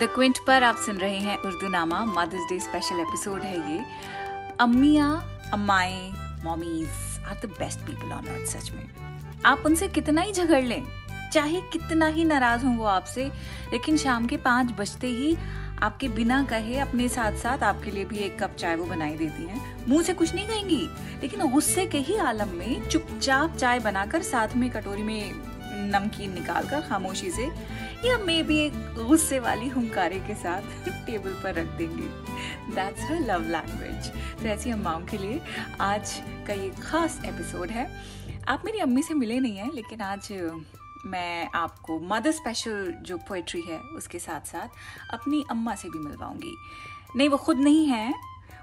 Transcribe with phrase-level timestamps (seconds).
[0.00, 3.84] The Quint पर आप सुन रहे हैं उर्दू नामा मदर्स डे स्पेशल एपिसोड है ये।
[4.60, 5.06] अम्मिया,
[5.52, 6.10] अम्माए,
[6.44, 6.88] mommies
[7.28, 8.88] are the best people on earth सच में।
[9.44, 10.82] आप उनसे कितना ही झगड़ लें,
[11.32, 13.24] चाहे कितना ही नाराज़ हों वो आपसे,
[13.72, 15.36] लेकिन शाम के पाँच बजते ही
[15.82, 19.46] आपके बिना कहे, अपने साथ साथ आपके लिए भी एक कप चाय वो बनाई देती
[19.46, 20.82] हैं। मुँह से कुछ नहीं कहेंगी,
[21.22, 25.32] लेकिन गुस्से के ही आलम में चुपचाप चाय बनाकर साथ में कटोरी में
[25.92, 27.48] नमकीन निकाल कर खामोशी से
[28.04, 30.62] या मे भी एक गुस्से वाली हुंकारे के साथ
[31.06, 32.08] टेबल पर रख देंगे।
[32.74, 35.40] दैट्स हर लव लैंग्वेज तो ऐसी अम्माओं के लिए
[35.80, 38.04] आज का ये खास एपिसोड है।
[38.48, 40.52] आप मेरी अम्मी से मिले नहीं हैं, लेकिन आज
[41.06, 44.68] मैं आपको मदर स्पेशल जो पोइट्री है, उसके साथ साथ
[45.14, 46.56] अपनी अम्मा से भी मिलवाऊँगी।
[47.16, 48.14] नहीं, वो खुद नहीं हैं।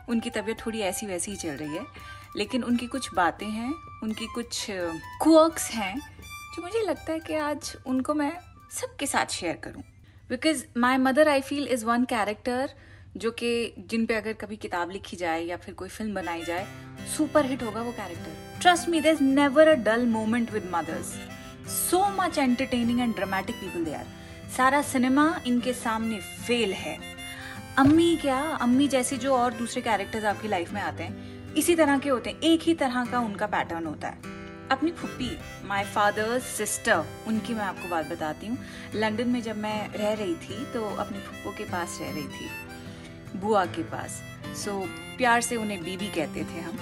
[0.09, 1.85] उनकी तबीयत थोड़ी ऐसी वैसी ही चल रही है।
[2.37, 3.73] लेकिन उनकी कुछ बातें हैं,
[4.03, 4.67] उनकी कुछ
[5.23, 5.99] क्वर्क्स हैं,
[6.55, 8.46] जो मुझे लगता है कि आज उनको मैं
[8.77, 9.83] सबके साथ शेयर करूँ।
[10.29, 12.69] Because my mother I feel is one character
[13.17, 16.67] जो कि जिन पे अगर कभी किताब लिखी जाए या फिर कोई फ़िल्म बनाई जाए
[17.17, 21.13] सुपर हिट होगा वो character trust me there never a dull moment with mothers
[21.69, 24.05] so much entertaining and dramatic people they are
[24.57, 26.97] सारा सिनेमा इनके सामने फेल है।
[27.77, 31.97] अम्मी क्या, अम्मी जैसे जो और दूसरे कैरेक्टर्स आपकी लाइफ में आते हैं, इसी तरह
[31.97, 34.36] के होते हैं। एक ही तरह का उनका पैटर्न होता है।
[34.71, 35.29] अपनी फुप्पी
[35.65, 38.57] माय फादर्स सिस्टर उनकी मैं आपको बात बताती हूँ।
[38.95, 43.39] लंदन में जब मैं रह रही थी तो अपनी फुप्पो के पास रह रही थी
[43.39, 44.21] बुआ के पास।
[44.55, 46.77] सो so, प्यार से उन्हें बीबी कहते थे हम।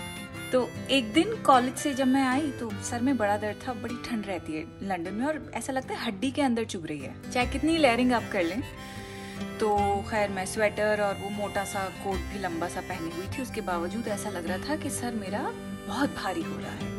[0.51, 3.95] तो एक दिन कॉलेज से जब मैं आई तो सर में बड़ा दर्द था बड़ी
[4.05, 7.31] ठंड रहती है लंदन में और ऐसा लगता है हड्डी के अंदर चुभ रही है।
[7.31, 8.61] चाहे कितनी लेयरिंग आप कर लें।
[9.59, 9.75] तो
[10.09, 13.61] खैर मैं स्वेटर और वो मोटा सा कोट भी लंबा सा पहनी हुई थी। उसके
[13.61, 15.41] बावजूद ऐसा लग रहा था कि सर मेरा
[15.87, 16.93] बहुत भारी हो रहा है।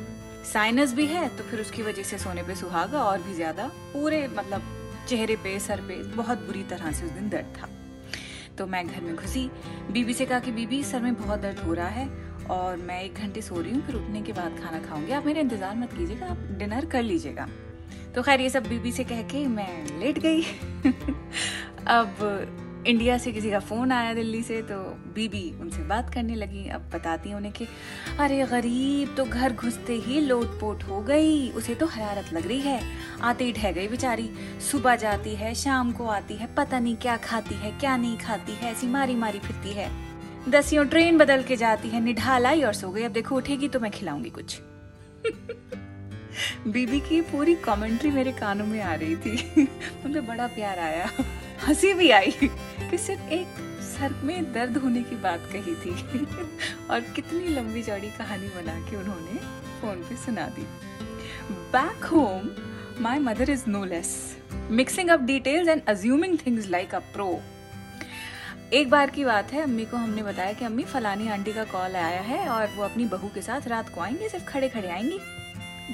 [0.53, 4.27] साइनस भी है तो फिर उसकी वजह से सोने पे सुहागा और भी ज़्यादा। पूरे
[4.29, 4.63] मतलब
[5.09, 7.69] चेहरे पे, सर पे बहुत बुरी तरह से उस दिन दर्द था।
[8.59, 9.51] तो मैं घर में घुसी।
[9.93, 12.09] बीबी से कहा कि, बीबी, सर में बहुत दर्द हो रहा है
[12.51, 15.41] और मैं एक घंटे सो रही हूँ, फिर उठने के बाद खाना खाऊँगी। आप मेरा
[15.41, 17.49] इंतज़ार मत कीजिएगा, आप डिनर कर लीजिएगा।
[18.15, 20.43] तो खैर, ये सब बीबी से कह के मैं लेट गई।
[21.89, 22.17] अब
[22.87, 24.75] इंडिया से किसी का फ़ोन आया दिल्ली से तो
[25.15, 27.67] बीबी उनसे बात करने लगी। अब बताती हैं उन्हें कि,
[28.19, 32.61] अरे, गरीब तो घर घुसते ही लोट पोट हो गई, उसे तो हरारत लग रही
[32.61, 32.83] है।
[33.23, 34.31] आते ही ढह गई बेचारी।
[34.71, 38.53] सुबह जाती है, शाम को आती है, पता नहीं क्या खाती है, क्या नहीं खाती
[38.53, 40.07] है, ऐसी मारी मारी फिरती है।
[40.49, 43.81] दसियों ट्रेन बदल के जाती है, निढाल आई और सो गई। अब देखो, उठेगी तो
[43.81, 44.61] मैं खिलाऊँगी कुछ।
[46.67, 49.63] बीबी की पूरी कमेंट्री मेरे कानों में आ रही थी।
[50.07, 51.11] मुझे बड़ा प्यार आया।
[51.65, 52.31] हँसी भी आई
[52.91, 53.47] कि सिर्फ़ एक
[53.81, 55.91] सर में दर्द होने की बात कही थी।
[56.91, 59.39] और कितनी लंबी चौड़ी कहानी बना के उन्होंने
[59.81, 60.67] फ़ोन पे सुना दी।
[61.53, 62.51] Back home
[63.03, 67.41] my mother is no less mixing up details and assuming things like a pro
[68.73, 71.97] एक बार की बात है, अम्मी को हमने बताया कि अम्मी, फलानी आंटी का कॉल
[71.97, 75.21] आया है और वो अपनी बहू के साथ रात को आएँगे, सिर्फ़ खड़े खड़े आएँगी।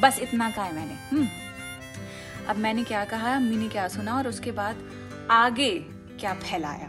[0.01, 1.29] बस इतना कहा है मैंने। हम्म।
[2.49, 4.77] अब मैंने क्या कहा, अम्मी ने क्या सुना और उसके बाद
[5.31, 5.71] आगे
[6.21, 6.89] क्या फैलाया?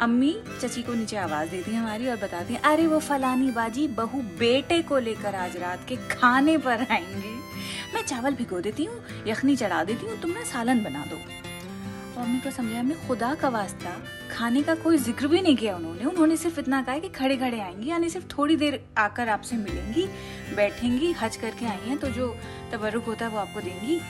[0.00, 3.86] अम्मी चची को नीचे आवाज़ देती है हमारी और बताती हैं अरे वो फलानी बाजी
[3.88, 7.34] बहू बेटे को लेकर आज रात के खाने पर आएँगे।
[7.94, 11.16] मैं चावल भिगो देती हूँ, यखनी चढ़ा देती हूँ, तुम ना सालन बना दो।
[12.16, 13.90] अम्मी को समझाया मैं खुदा का वास्ता
[14.30, 17.60] खाने का कोई ज़िक्र भी नहीं किया उन्होंने। उन्होंने सिर्फ़ इतना कहा कि खड़े खड़े
[17.60, 20.06] आएँगी, यानी सिर्फ़ थोड़ी देर आकर आपसे मिलेंगी,
[20.56, 22.34] बैठेंगी, हज करके आई हैं तो जो
[22.72, 24.00] तबरुक होता है वो आपको देंगी।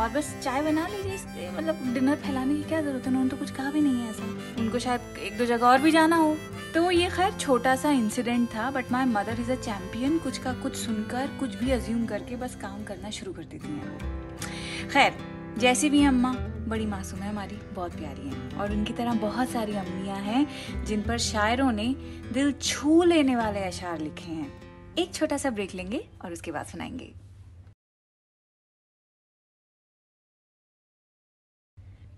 [0.00, 3.08] और बस चाय बना लीजिए मतलब डिनर फैलाने की क्या ज़रूरत है?
[3.08, 5.90] उन्होंने तो कुछ कहा भी नहीं है ऐसा। उनको शायद एक दो जगह और भी
[5.90, 6.36] जाना हो।
[6.74, 10.52] तो ये खैर छोटा सा इंसिडेंट था but my mother is a champion कुछ का
[10.52, 15.14] कुछ सुनकर, कुछ भी अज्यूम करके बस काम करना शुरू कर देती हैं खैर,
[15.58, 16.34] जैसी भी अम्मा
[16.68, 20.46] बड़ी मासूम है हमारी, बहुत प्यारी हैं। और उनकी तरह बहुत सारी अम्मियाँ हैं,
[20.84, 21.94] जिन पर शायरों ने
[22.32, 24.64] दिल छू लेने वाले अशार लिखे हैं।
[24.94, 27.14] एक छोटा सा ब्रेक लेंगे और उसके बाद सुनाएँगे।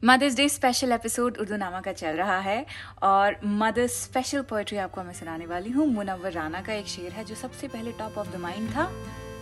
[0.05, 2.67] Mothers day special episode Urdunama का चल रहा है
[3.03, 7.25] और मदर्स स्पेशल पोएट्री आपको मैं सुनाने वाली हूँ। मुनव्वर राना का एक शेर है
[7.25, 8.85] जो सबसे पहले टॉप ऑफ़ द माइंड था,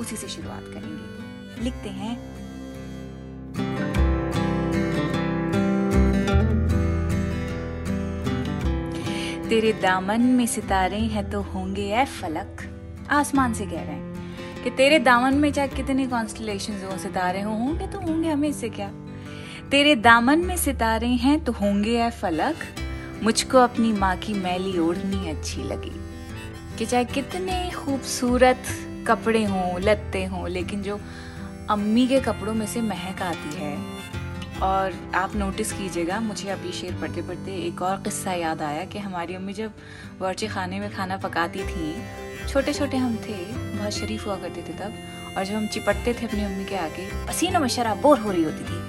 [0.00, 2.43] उसी से शुरुआत करेंगे। लिखते हैं
[9.54, 12.56] तेरे दामन में सितारे हैं तो होंगे ऐ फलक।
[13.10, 14.34] आसमान से कह रहे हैं
[14.64, 18.68] कि तेरे दामन में चाहे कितने कॉन्स्टलेशन हो, सितारे हो, होंगे तो होंगे, हमें इससे
[18.68, 18.90] क्या?
[19.70, 22.56] तेरे दामन में सितारे हैं तो होंगे ऐ फलक।
[23.22, 25.92] मुझको अपनी माँ की मैली ओढ़नी अच्छी लगी।
[26.78, 28.62] कि चाहे कितने खूबसूरत
[29.06, 31.00] कपड़े हों, लत्ते हों, लेकिन जो
[31.70, 33.78] अम्मी के कपड़ों में से महक आती है
[34.62, 38.98] और आप नोटिस कीजिएगा, मुझे अभी शेर पढ़ते पढ़ते एक और किस्सा याद आया कि
[38.98, 39.72] हमारी अम्मी जब
[40.20, 44.72] वर्चे खाने में खाना पकाती थी छोटे छोटे हम थे, बहुत शरीफ हुआ करते थे
[44.78, 44.94] तब,
[45.36, 48.44] और जब हम चिपटते थे अपनी अम्मी के आगे, पसीनों में शराब बोर हो रही
[48.44, 48.80] होती थी,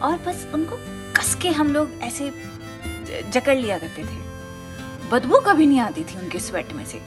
[0.00, 0.76] और बस उनको
[1.16, 2.30] कस के हम लोग ऐसे
[3.30, 7.00] जकड़ लिया करते थे। बदबू कभी नहीं आती थी उनके स्वेट में से।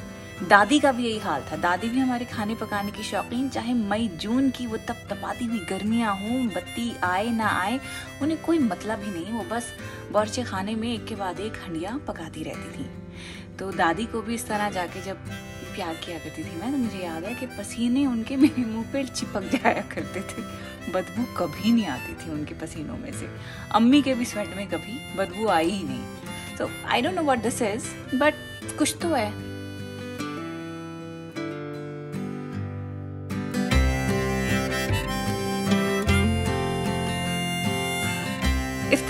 [0.50, 4.08] दादी का भी यही हाल था। दादी भी हमारे खाने पकाने की शौकीन, चाहे मई,
[4.08, 7.80] जून की, वो तप तपाती हुई गर्मियाँ हों, बत्ती आए ना आए,
[8.22, 9.74] उन्हें कोई मतलब ही नहीं, वो बस
[10.12, 12.90] बर्चे खाने में एक के बाद एक हंडिया पकाती रहती थी।
[13.60, 15.18] तो दादी को भी इस तरह जाके जब
[15.76, 19.04] प्यार किया करती थी मैं तो मुझे याद है कि पसीने उनके मेरे मुँह पे
[19.04, 20.42] चिपक जाया करते थे।
[20.92, 23.30] बदबू कभी नहीं आती थी उनके पसीनों में से।
[23.72, 27.40] अम्मी के भी स्वेट में कभी बदबू आई ही नहीं। So I don't know what
[27.40, 28.34] this is but
[28.78, 29.53] कुछ तो है।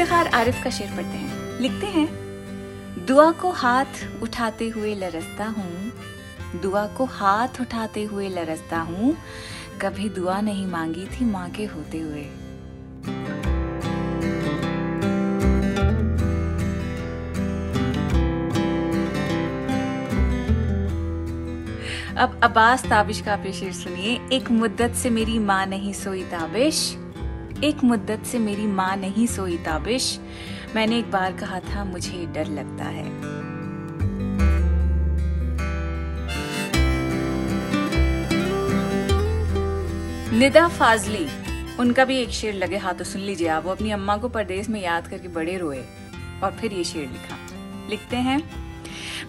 [0.04, 2.08] इफ्तिखार आरिफ का शेर पढ़ते हैं। लिखते हैं,
[3.06, 5.92] दुआ को हाथ उठाते हुए लरसता हूँ,
[6.62, 9.16] दुआ को हाथ उठाते हुए लरसता हूँ,
[9.82, 12.24] कभी दुआ नहीं मांगी थी माँ के होते हुए।
[22.18, 26.84] अब अब्बास ताबिश का आप शेर सुनिए। एक मुद्दत से मेरी माँ नहीं सोई ताबिश।
[27.64, 30.20] एक मुद्दत से मेरी माँ नहीं सोई ताबिश।
[30.76, 33.04] मैंने एक बार कहा था, मुझे डर लगता है।
[40.40, 41.26] निदा फाजली,
[41.80, 44.70] उनका भी एक शेर लगे हाथ तो सुन लीजिए आप। वो अपनी अम्मा को परदेश
[44.70, 45.84] में याद करके बड़े रोए
[46.44, 47.38] और फिर ये शेर लिखा।
[47.90, 48.42] लिखते हैं,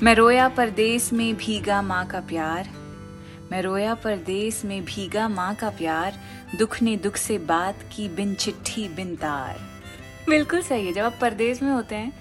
[0.02, 2.69] मैं रोया परदेश में भीगा माँ का प्यार
[3.50, 6.14] मैं रोया परदेश में भीगा माँ का प्यार,
[6.58, 9.58] दुख ने दुख से बात की बिन चिट्ठी बिन तार।
[10.29, 12.12] बिल्कुल सही है, जब आप परदेश में होते हैं,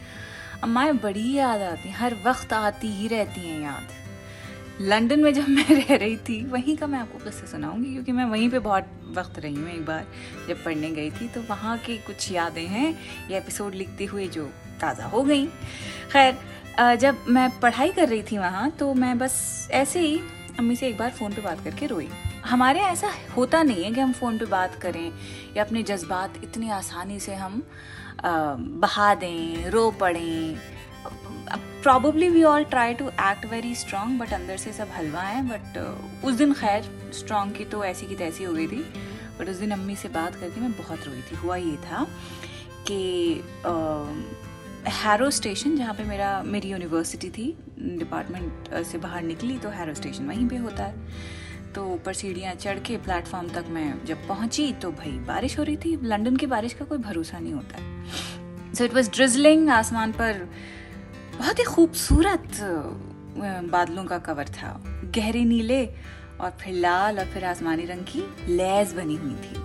[0.63, 5.47] अम्माएँ बड़ी याद आती हैं, हर वक्त आती ही रहती हैं याद। लंदन में जब
[5.49, 8.89] मैं रह रही थी, वहीं का मैं आपको किस्से सुनाऊँगी, क्योंकि मैं वहीं पे बहुत
[9.17, 10.05] वक्त रही हूँ एक बार,
[10.47, 12.93] जब पढ़ने गई थी तो वहाँ की कुछ यादें हैं,
[13.31, 14.49] ये एपिसोड लिखते हुए जो
[14.81, 15.45] ताज़ा हो गई।
[16.11, 20.19] खैर जब मैं पढ़ाई कर रही थी वहाँ तो मैं बस ऐसे ही
[20.63, 22.07] अम्मी से एक बार फ़ोन पे बात करके रोई।
[22.45, 25.11] हमारे यहाँ ऐसा होता नहीं है कि हम फ़ोन पे बात करें
[25.57, 27.61] या अपने जज्बात इतनी आसानी से हम
[28.23, 30.57] बहा दें, रो पड़ें।
[31.83, 35.77] Probably we all try to act very strong but अंदर से सब हलवा है बट
[36.25, 36.83] उस दिन खैर
[37.13, 38.83] स्ट्रांग की तो ऐसी की तैसी हो गई थी।
[39.39, 42.07] बट उस दिन अम्मी से बात करके मैं बहुत रोई थी। हुआ ये था
[42.87, 42.99] कि
[44.85, 47.45] हैरो स्टेशन जहाँ पे मेरा, मेरी यूनिवर्सिटी थी
[47.99, 52.79] डिपार्टमेंट से बाहर निकली तो हैरो स्टेशन वहीं पे होता है। तो ऊपर सीढ़ियाँ चढ़
[52.79, 56.73] के प्लेटफॉर्म तक मैं जब पहुँची तो भाई बारिश हो रही थी। लंदन की बारिश
[56.73, 60.47] का कोई भरोसा नहीं होता। है सो इट वॉज़ ड्रिजलिंग आसमान पर
[61.37, 62.59] बहुत ही खूबसूरत
[63.71, 64.79] बादलों का कवर था।
[65.15, 69.62] गहरे नीले और फिर लाल और फिर आसमानी रंग की लैज बनी हुई थी।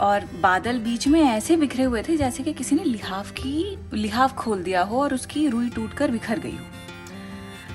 [0.00, 4.34] और बादल बीच में ऐसे बिखरे हुए थे जैसे कि किसी ने लिहाफ की, लिहाफ
[4.34, 6.64] खोल दिया हो और उसकी रुई टूट कर बिखर गई हो।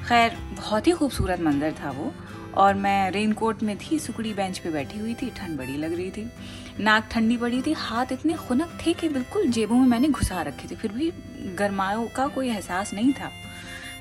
[0.07, 2.13] खैर, बहुत ही खूबसूरत मंजर था वो
[2.55, 6.09] और मैं रेनकोट में थी सुकड़ी बेंच पे बैठी हुई थी, ठंड बड़ी लग रही
[6.11, 6.31] थी,
[6.79, 10.67] नाक ठंडी पड़ी थी, हाथ इतने खुनक थे कि बिल्कुल जेबों में मैंने घुसा रखे
[10.71, 11.11] थे, फिर भी
[11.55, 13.31] गर्माओं का कोई एहसास नहीं था।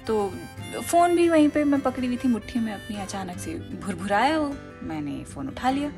[0.07, 0.33] तो
[0.83, 4.55] फ़ोन भी वहीं पे मैं पकड़ी हुई थी मुट्ठी में अपनी अचानक से, भुरभुराया वो,
[4.83, 5.93] मैंने फ़ोन उठा लिया।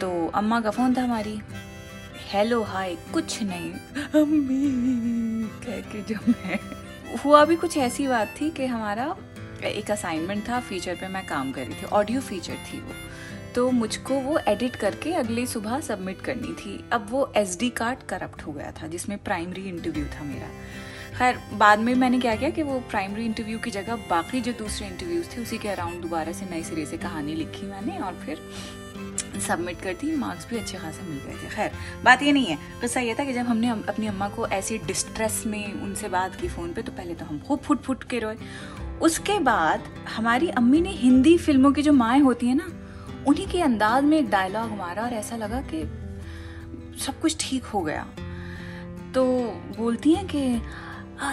[0.00, 1.40] तो अम्मा का फ़ोन था हमारी।
[2.30, 3.72] हेलो हाय कुछ नहीं।
[4.22, 6.58] अम्मी, कह के जो मैं
[7.18, 9.16] हुआ भी कुछ ऐसी बात थी कि हमारा
[9.64, 12.92] एक असाइनमेंट था फीचर पे मैं काम कर रही थी ऑडियो फीचर थी वो।
[13.54, 17.98] तो मुझको वो एडिट करके अगले सुबह सबमिट करनी थी। अब वो एस डी कार्ड
[18.08, 20.48] करप्ट हो गया था, जिसमें प्राइमरी इंटरव्यू था मेरा।
[21.18, 24.86] खैर, बाद में मैंने क्या किया कि वो प्राइमरी इंटरव्यू की जगह बाकी जो दूसरे
[24.86, 28.40] इंटरव्यूज़ थे, उसी के अराउंड दोबारा से नए सिरे से कहानी लिखी मैंने और फिर
[29.40, 31.72] सबमिट कर दी मार्क्स भी अच्छे खासे मिल गए थे। खैर,
[32.04, 35.42] बात ये नहीं है। किस्सा ये था कि जब हमने अपनी अम्मा को ऐसी डिस्ट्रेस
[35.46, 38.36] में उनसे बात की फ़ोन पे तो पहले तो हम खूब फुट फुट के रोए।
[39.02, 39.84] उसके बाद
[40.16, 42.68] हमारी अम्मी ने हिंदी फ़िल्मों की जो माएँ होती हैं ना,
[43.26, 45.82] उन्हीं के अंदाज में एक डायलॉग मारा और ऐसा लगा कि
[47.00, 48.06] सब कुछ ठीक हो गया।
[49.14, 49.24] तो
[49.76, 50.40] बोलती हैं कि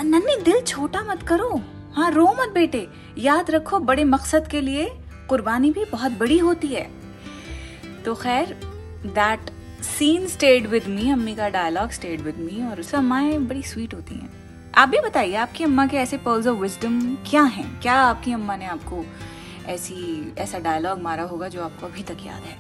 [0.03, 1.49] नन्नी दिल छोटा मत करो।
[1.93, 4.89] हाँ रो मत बेटे। याद रखो, बड़े मकसद के लिए
[5.29, 6.89] कुर्बानी भी बहुत बड़ी होती है।
[8.05, 8.53] तो खैर
[9.05, 9.39] that
[9.83, 13.93] scene stayed with me अम्मी का डायलॉग स्टेड विद मी और उससे अम्माएँ बड़ी स्वीट
[13.93, 14.29] होती हैं।
[14.75, 17.81] आप भी बताइए, आपकी अम्मा के ऐसे पर्ल्स ऑफ़ विजडम क्या हैं?
[17.81, 19.05] क्या आपकी अम्मा ने आपको
[19.65, 22.57] ऐसी, ऐसा डायलॉग मारा होगा जो आपको अभी तक याद है?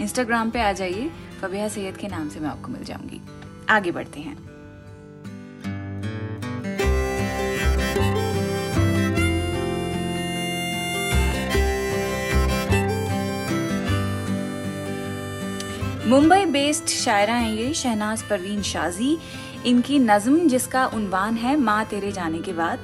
[0.00, 1.10] इंस्टाग्राम पे आ जाइए
[1.40, 3.20] फबिया सैयद के नाम से मैं आपको मिल जाऊँगी।
[3.68, 4.49] आगे बढ़ते हैं।
[16.10, 19.18] मुंबई बेस्ड शायरा हैं ये, शहनाज परवीन शाजी।
[19.66, 22.78] इनकी नज्म, जिसका उनवान है, माँ तेरे जाने के बाद।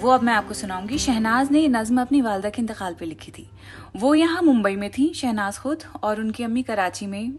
[0.00, 3.32] वो अब मैं आपको सुनाऊँगी। शहनाज ने ये नज्म अपनी वालदा के इंतकाल पे लिखी
[3.32, 3.50] थी।
[3.96, 7.32] वो यहाँ मुंबई में थी, शहनाज खुद, और उनकी अम्मी कराची में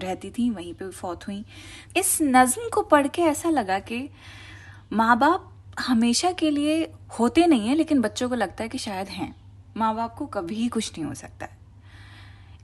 [0.00, 1.44] रहती थी, वहीं पे फौत हुई।
[1.96, 4.10] इस नज्म को पढ़ के ऐसा लगा कि
[4.92, 9.08] माँ बाप हमेशा के लिए होते नहीं हैं, लेकिन बच्चों को लगता है कि शायद
[9.08, 9.34] हैं।
[9.76, 11.63] माँ बाप को कभी कुछ नहीं हो सकता। है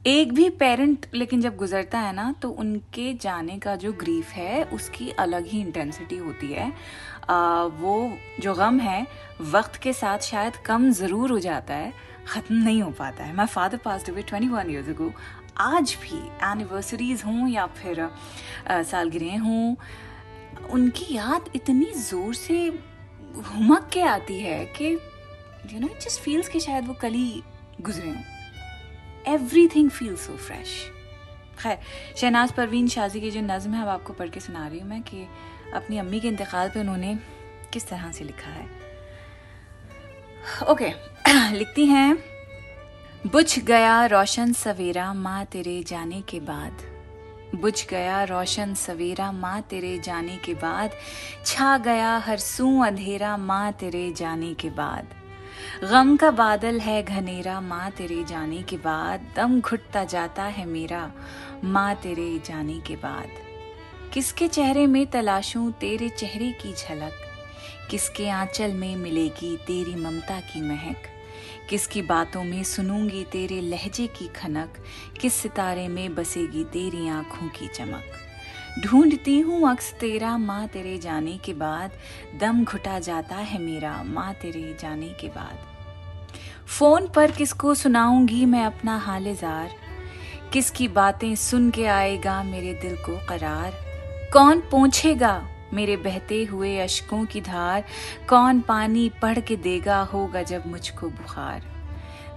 [0.05, 4.63] एक भी पेरेंट लेकिन जब गुजरता है ना तो उनके जाने का जो ग्रीफ है
[4.65, 6.73] उसकी अलग ही इंटेंसिटी होती है।
[7.31, 9.07] आ, वो जो गम है
[9.53, 11.93] वक्त के साथ शायद कम ज़रूर हो जाता है
[12.27, 15.13] ख़त्म नहीं हो पाता है। My father pass away twenty one years ago
[15.59, 16.19] आज भी
[16.51, 18.09] एनिवर्सरीज हों या फिर
[18.71, 19.75] सालगिरह हों
[20.71, 22.67] उनकी याद इतनी ज़ोर से
[23.47, 24.93] हुमक के आती है कि
[25.73, 27.43] यू नो जस्ट फील्स कि शायद वो कल ही
[27.81, 28.40] गुजरे हों।
[29.29, 30.91] Every thing feel so fresh
[31.59, 31.79] खैर
[32.17, 35.03] शहनाज परवीन शाजी की जो नज़म है अब आपको पढ़ के सुना रही हूँ मैं
[35.03, 35.27] कि
[35.75, 37.19] अपनी अम्मी के इंतकाल पे उन्होंने
[37.73, 38.67] किस तरह से लिखा है।
[40.69, 42.19] ओके okay, लिखती हैं
[43.27, 46.73] बुझ गया रोशन सवेरा माँ तेरे जाने के बाद।
[47.55, 50.91] बुझ गया रोशन सवेरा माँ तेरे जाने के बाद।
[51.47, 55.15] छा गया हर सू अंधेरा माँ तेरे जाने के बाद।
[55.91, 61.13] गम का बादल है घनेरा, माँ तेरे जाने के बाद। दम घुटता जाता है मेरा,
[61.65, 63.29] माँ तेरे जाने के बाद।
[64.13, 67.13] किसके चेहरे में तलाशूं तेरे चेहरे की झलक?
[67.91, 71.03] किसके आंचल में मिलेगी तेरी ममता की महक?
[71.71, 74.85] किसकी बातों में सुनूँगी तेरे लहजे की खनक?
[75.21, 78.30] किस सितारे में बसेगी तेरी आँखों की चमक?
[78.79, 81.91] ढूंढती हूँ अक्स तेरा, माँ तेरे जाने के बाद।
[82.41, 85.59] दम घुटा जाता है मेरा, माँ तेरे जाने के बाद।
[86.67, 89.71] फ़ोन पर किसको सुनाऊँगी मैं अपना हाल जार
[90.53, 93.73] किसकी बातें सुन के आएगा मेरे दिल को करार?
[94.33, 97.85] कौन पहुंचेगा मेरे बहते हुए अशकों की धार?
[98.29, 101.63] कौन पानी पढ़ के देगा होगा जब मुझको बुखार?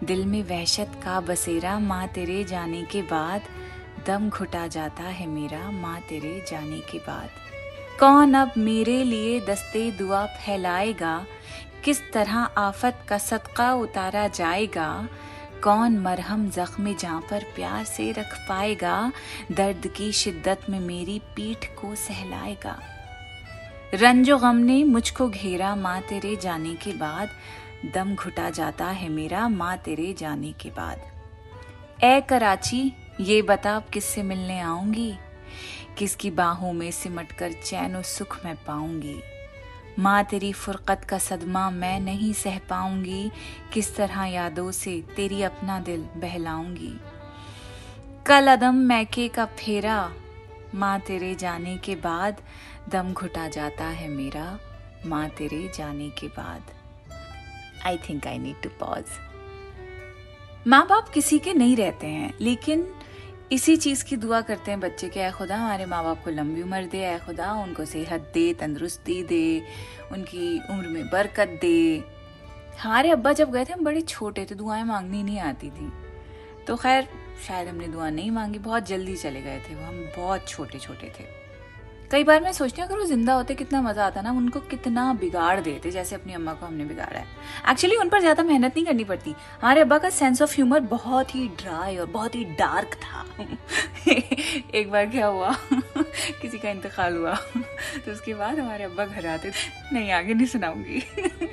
[0.03, 3.41] दिल में वहशत का बसेरा, माँ तेरे जाने के बाद।
[4.07, 7.29] दम घुटा जाता है मेरा माँ तेरे जाने के बाद।
[7.99, 11.25] कौन अब मेरे लिए दस्ते दुआ फैलाएगा?
[11.83, 15.07] किस तरह आफत का सदका उतारा जाएगा?
[15.63, 19.11] कौन मरहम जख्म जहाँ पर प्यार से रख पाएगा?
[19.51, 22.79] दर्द की शिद्दत में मेरी पीठ को सहलाएगा।
[23.93, 27.29] रंजो गम ने मुझको घेरा माँ तेरे जाने के बाद।
[27.93, 31.01] दम घुटा जाता है मेरा माँ तेरे जाने के बाद।
[32.03, 35.15] ए कराची ये बता, अब किससे मिलने आऊँगी?
[35.97, 39.19] किसकी बाहों में सिमट कर चैन और सुख मैं पाऊँगी?
[39.99, 43.31] माँ, तेरी फुरकत का सदमा मैं नहीं सह पाऊँगी।
[43.73, 46.93] किस तरह यादों से तेरी अपना दिल बहलाऊँगी?
[48.25, 50.13] कल अदम मैके का फेरा,
[50.75, 52.41] माँ, तेरे जाने के बाद
[52.89, 54.59] दम घुटा जाता है मेरा।
[55.05, 56.61] माँ, तेरे जाने के बाद।
[57.85, 59.03] I think I need to pause
[60.67, 62.93] माँ बाप किसी के नहीं रहते हैं, लेकिन
[63.51, 66.85] इसी चीज़ की दुआ करते हैं बच्चे के खुदा, हमारे माँ बाप को लंबी उम्र
[66.85, 69.63] दे आए खुदा, उनको सेहत दे, तंदुरुस्ती दे,
[70.11, 72.03] उनकी उम्र में बरकत दे।
[72.79, 75.91] हमारे अब्बा जब गए थे, हम बड़े छोटे थे, दुआएँ मांगनी नहीं आती थी।
[76.67, 77.07] तो खैर,
[77.47, 81.07] शायद हमने दुआ नहीं मांगी, बहुत जल्दी चले गए थे वो, हम बहुत छोटे छोटे
[81.07, 81.42] थे।
[82.13, 85.13] कई बार मैं सोचती हूँ, अगर वो ज़िंदा होते, कितना मज़ा आता ना, उनको कितना
[85.13, 87.25] बिगाड़ देते, जैसे अपनी अम्मा को हमने बिगाड़ा है।
[87.71, 91.35] एक्चुअली उन पर ज़्यादा मेहनत नहीं करनी पड़ती। हमारे अब्बा का सेंस ऑफ़ ह्यूमर बहुत
[91.35, 93.25] ही ड्राई और बहुत ही डार्क था।
[94.75, 95.55] एक बार क्या हुआ?
[96.41, 97.33] किसी का इंतकाल हुआ।
[98.05, 101.03] तो उसके बाद हमारे अब्बा घर आते थे। नहीं, आगे नहीं सुनाऊँगी।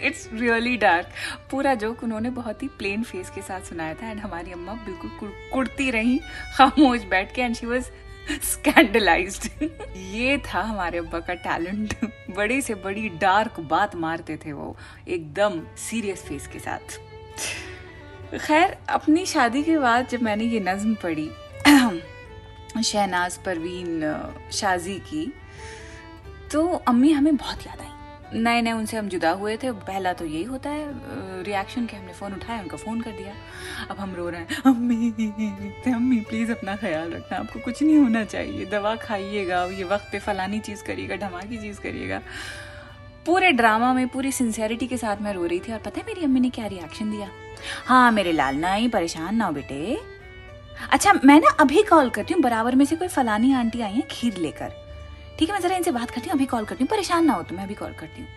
[0.03, 1.07] इट्स रियली डार्क
[1.51, 5.33] पूरा जोक उन्होंने बहुत ही प्लेन फेस के साथ सुनाया था। एंड हमारी अम्मा बिल्कुल
[5.53, 6.21] कुड़ती रही,
[6.57, 7.91] खामोश बैठ के एंड शी वॉज़
[8.43, 9.63] स्कैंडलाइज्ड
[9.97, 11.95] ये था हमारे अब्बा का टैलेंट
[12.37, 14.77] बड़े से बड़ी डार्क बात मारते थे वो,
[15.09, 16.99] एकदम सीरियस फेस के साथ।
[18.37, 21.31] खैर, अपनी शादी के बाद जब मैंने ये नज्म पढ़ी,
[22.83, 24.03] शहनाज परवीन
[24.53, 25.33] शाजी की
[26.53, 27.89] तो अम्मी हमें बहुत याद आई।
[28.35, 32.13] नए नए उनसे हम जुदा हुए थे। पहला तो यही होता है रिएक्शन के हमने
[32.13, 33.35] फ़ोन उठाया, उनका फ़ोन कर दिया।
[33.91, 38.25] अब हम रो रहे हैं, अम्मी अम्मी प्लीज़ अपना ख्याल रखना, आपको कुछ नहीं होना
[38.25, 42.21] चाहिए। दवा खाइएगा, ये वक्त पे फलानी चीज़ करिएगा, धमाकी चीज़ करिएगा।
[43.27, 46.25] पूरे ड्रामा में, पूरी सिंसियरिटी के साथ मैं रो रही थी और पता है मेरी
[46.25, 47.29] अम्मी ने क्या रिएक्शन दिया?
[47.87, 49.99] हाँ मेरे लाल ना ही परेशान ना हो बेटे।
[50.91, 54.03] अच्छा मैं ना अभी कॉल करती हूँ, बराबर में से कोई फलानी आंटी आई है,
[54.11, 54.73] खीर लेकर।
[55.41, 57.43] ठीक है, मैं जरा इनसे बात करती हूँ, अभी कॉल करती हूँ। परेशान ना हो
[57.43, 58.29] तो मैं अभी कॉल करती हूँ।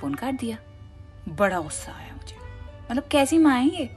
[0.00, 0.58] फ़ोन काट दिया।
[1.28, 2.36] बड़ा गुस्सा आया मुझे।
[2.90, 3.90] मतलब कैसी माँ है ये?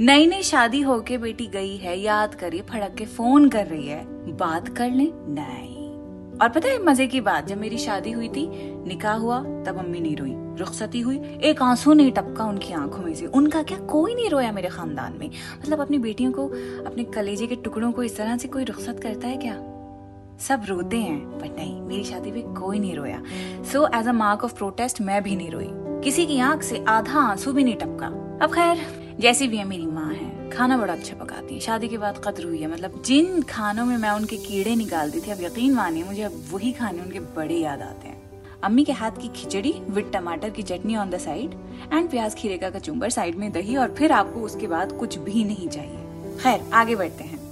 [0.00, 4.04] नई नई शादी होके बेटी गई है, याद करिए, फड़क के फ़ोन कर रही है।
[4.36, 5.92] बात कर ले, नहीं।
[6.38, 10.00] और पता है, मज़े की बात, जब मेरी शादी हुई थी, निकाह हुआ, तब अम्मी
[10.00, 14.14] नहीं रोई। रुखसती हुई, एक आँसू नहीं टपका उनकी आँखों में से। उनका क्या, कोई
[14.14, 16.48] नहीं रोया मेरे खानदान में। मतलब अपनी बेटियों को,
[16.86, 19.73] अपने कलेजे के टुकड़ों को इस तरह से कोई रुखसत करता है क्या?
[20.40, 23.22] सब रोते हैं बट नहीं, मेरी शादी पे कोई नहीं रोया।
[23.72, 25.68] So as a mark of protest मैं भी नहीं रोई।
[26.04, 28.06] किसी की आँख से आधा आँसू भी नहीं टपका।
[28.44, 28.80] अब खैर,
[29.20, 32.44] जैसी भी है मेरी माँ है, खाना बड़ा अच्छा पकाती है। शादी के बाद कदर
[32.44, 36.22] हुई है। मतलब जिन खानों में मैं उनके कीड़े निकालती थी, अब यकीन मानिए, मुझे
[36.22, 38.22] अब वही खाने उनके बड़े याद आते हैं।
[38.62, 41.54] अम्मी के हाथ की खिचड़ी, विद टमाटर की chutney on the side
[41.92, 45.44] and प्याज खीरे का कचुम्बर साइड में दही, और फिर आपको उसके बाद कुछ भी
[45.44, 45.98] नहीं चाहिए।
[46.42, 47.43] खैर, आगे बढ़ते हैं।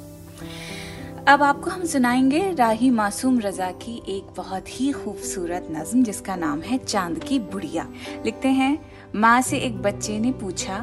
[1.28, 6.60] अब आपको हम सुनाएँगे राही मासूम रजा की एक बहुत ही खूबसूरत नज्म, जिसका नाम
[6.60, 7.86] है चाँद की बुढ़िया।
[8.24, 8.78] लिखते हैं,
[9.14, 10.78] माँ से एक बच्चे ने पूछा,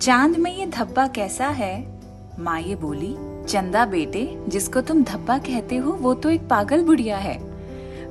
[0.00, 2.00] चाँद में ये धब्बा कैसा है?
[2.38, 3.14] माँ ये बोली,
[3.48, 7.38] चंदा बेटे, जिसको तुम धब्बा कहते हो, वो तो एक पागल बुढ़िया है।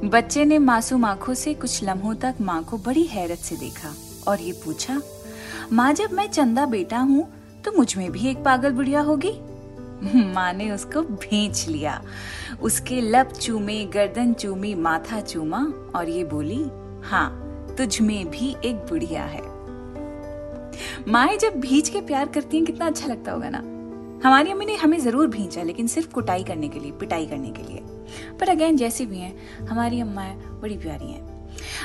[0.04, 3.94] बच्चे ने मासूम आँखों से कुछ लम्हों तक माँ को बड़ी हैरत से देखा
[4.28, 5.02] और ये पूछा,
[5.74, 7.28] माँ, जब मैं चंदा बेटा हूँ
[7.66, 9.34] तो मुझमें भी एक पागल बुढ़िया होगी?
[10.16, 12.04] माँ ने उसको भेज लिया।
[12.62, 16.66] उसके लब चूमे, गर्दन चूमी, माथा चूमा और ये बोली
[17.04, 19.42] हाँ तुझ में भी एक बुढ़िया है।
[21.08, 23.58] माए जब भीज के प्यार करती हैं, कितना अच्छा लगता होगा ना।
[24.28, 27.64] हमारी अम्मी ने हमें ज़रूर भींचा, लेकिन सिर्फ़ कुटाई करने के लिए, पिटाई करने के
[27.64, 27.80] लिए।
[28.40, 30.26] पर अगेन जैसी भी हैं, हमारी अम्मा
[30.62, 31.31] बड़ी प्यारी हैं।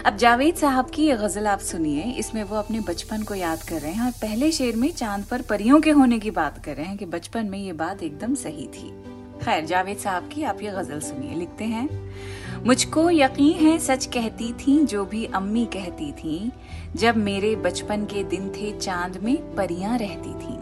[0.05, 3.81] अब जावेद साहब की ये गज़ल आप सुनिए। इसमें वो अपने बचपन को याद कर
[3.81, 6.87] रहे हैं और पहले शेर में चाँद पर परियों के होने की बात कर रहे
[6.87, 8.95] हैं कि बचपन में ये बात एकदम सही थी।
[9.45, 12.13] खैर, जावेद साहब की आप ये गज़ल सुनिए, लिखते हैं।
[12.67, 16.53] मुझको यकीन है सच कहती थी जो भी अम्मी कहती थी,
[16.97, 20.59] जब मेरे बचपन के दिन थे चाँद में परियाँ रहती थी।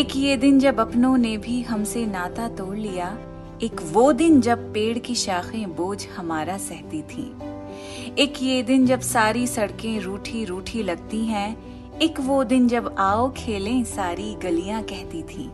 [0.00, 3.18] एक ये दिन जब अपनों ने भी हमसे नाता तोड़ लिया,
[3.62, 7.51] एक वो दिन जब पेड़ की शाखें बोझ हमारा सहती थी।
[8.18, 11.56] एक ये दिन जब सारी सड़कें रूठी रूठी लगती हैं,
[11.98, 15.50] एक वो दिन जब आओ खेलें सारी गलियाँ कहती थी।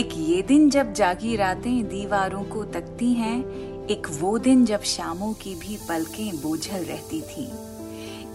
[0.00, 3.40] एक ये दिन जब जागी रातें दीवारों को तकती हैं,
[3.86, 7.50] एक वो दिन जब शामों की भी पलकें बोझल रहती थी।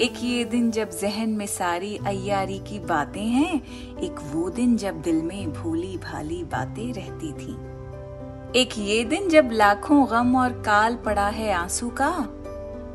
[0.01, 3.61] एक ये दिन जब जहन में सारी अयारी की बातें हैं,
[3.99, 7.57] एक वो दिन जब दिल में भूली भाली बातें रहती थी।
[8.59, 12.33] एक ये दिन जब लाखों गम और काल पड़ा है आँसू का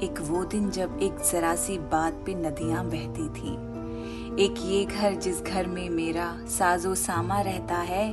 [0.02, 3.52] एक वो दिन जब एक जरा सी बात पे नदियाँ बहती थी।
[4.44, 8.08] एक ये घर जिस घर में मेरा साजो सामा रहता है,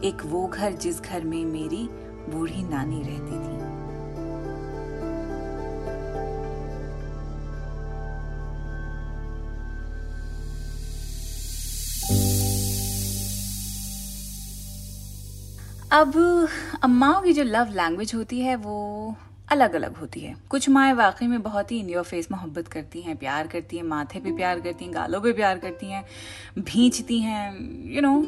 [0.00, 1.88] एक वो घर जिस घर में मेरी
[2.28, 3.56] बूढ़ी नानी रहती थी।
[15.92, 16.12] अब
[16.82, 19.16] अम्माओं की जो लव लैंग्वेज होती है, वो
[19.48, 23.00] अलग अलग होती है। कुछ माएँ वाकई में बहुत ही इन योर फेस मोहब्बत करती
[23.00, 26.04] हैं, प्यार करती हैं, माथे पे प्यार करती हैं, गालों पे प्यार करती हैं,
[26.58, 27.52] भींचती हैं
[27.86, 28.22] यू नो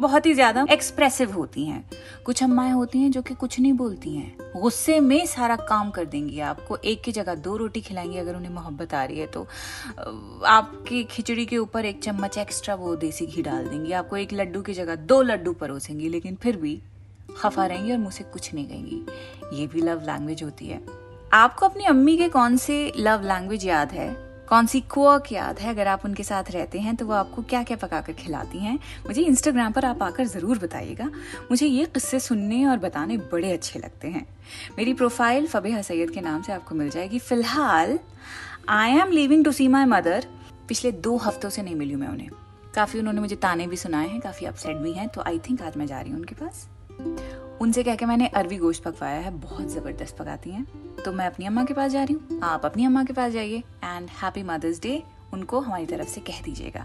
[0.00, 1.84] बहुत ही ज़्यादा एक्सप्रेसिव होती हैं।
[2.24, 6.04] कुछ अम्माएँ होती हैं जो कि कुछ नहीं बोलती हैं। गुस्से में सारा काम कर
[6.04, 9.46] देंगी आपको, एक की जगह दो रोटी खिलाएँगी अगर उन्हें मोहब्बत आ रही है तो।
[10.46, 14.62] आपकी खिचड़ी के ऊपर एक चम्मच एक्स्ट्रा वो देसी घी डाल देंगी, आपको एक लड्डू
[14.62, 16.80] की जगह दो लड्डू परोसेंगी, लेकिन फिर भी
[17.36, 19.04] खफा रहेंगी और मुझसे कुछ नहीं कहेंगी।
[19.52, 20.80] ये भी लव लैंग्वेज होती है।
[21.32, 24.08] आपको अपनी अम्मी के कौन से लव लैंग्वेज याद है?
[24.48, 25.70] कौन सी क्वर्क याद है?
[25.70, 28.78] अगर आप उनके साथ रहते हैं तो वो आपको क्या क्या पका कर खिलाती हैं?
[29.06, 31.10] मुझे इंस्टाग्राम पर आप आकर ज़रूर बताइएगा।
[31.50, 34.26] मुझे ये किस्से सुनने और बताने बड़े अच्छे लगते हैं।
[34.78, 37.98] मेरी प्रोफ़ाइल फबेहा सैयद के नाम से आपको मिल जाएगी। फ़िलहाल
[38.68, 40.26] I am living to see my mother
[40.68, 42.28] पिछले दो हफ्तों से नहीं मिली मैं उन्हें।
[42.74, 45.76] काफ़ी उन्होंने मुझे ताने भी सुनाए हैं, काफ़ी अपसेट भी हैं तो आई थिंक आज
[45.76, 46.66] मैं जा रही हूँ उनके पास।
[47.60, 50.64] उनसे कह के मैंने अरवी गोश्त पकवाया है, बहुत ज़बरदस्त पकाती हैं।
[51.04, 53.62] तो मैं अपनी अम्मा के पास जा रही हूँ। आप अपनी अम्मा के पास जाइए
[53.84, 55.02] एंड हैप्पी मदर्स डे
[55.34, 56.84] उनको हमारी तरफ़ से कह दीजिएगा।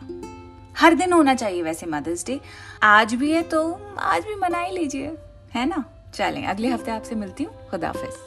[0.78, 2.40] हर दिन होना चाहिए वैसे मदर्स डे
[2.84, 3.62] आज भी है तो
[4.00, 5.16] आज भी मना ही लीजिए,
[5.54, 5.84] है ना?
[6.14, 8.24] चलें, अगले हफ़्ते आपसे मिलती हूँ। खुदाफिज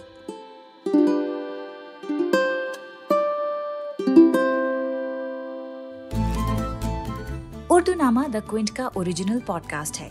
[7.71, 10.11] उर्दू नामा द क्विंट का ओरिजिनल पॉडकास्ट है।